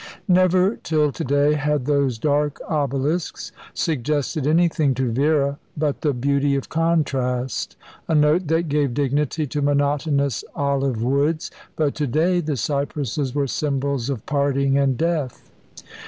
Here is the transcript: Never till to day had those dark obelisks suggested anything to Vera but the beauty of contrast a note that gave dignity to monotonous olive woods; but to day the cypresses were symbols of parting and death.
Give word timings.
Never 0.27 0.77
till 0.77 1.11
to 1.11 1.23
day 1.23 1.53
had 1.53 1.85
those 1.85 2.17
dark 2.17 2.59
obelisks 2.67 3.51
suggested 3.75 4.47
anything 4.47 4.95
to 4.95 5.11
Vera 5.11 5.59
but 5.77 6.01
the 6.01 6.11
beauty 6.11 6.55
of 6.55 6.69
contrast 6.69 7.75
a 8.07 8.15
note 8.15 8.47
that 8.47 8.67
gave 8.67 8.95
dignity 8.95 9.45
to 9.45 9.61
monotonous 9.61 10.43
olive 10.55 11.03
woods; 11.03 11.51
but 11.75 11.93
to 11.93 12.07
day 12.07 12.39
the 12.39 12.57
cypresses 12.57 13.35
were 13.35 13.45
symbols 13.45 14.09
of 14.09 14.25
parting 14.25 14.75
and 14.75 14.97
death. 14.97 15.51